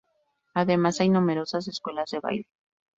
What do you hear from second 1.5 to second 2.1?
escuelas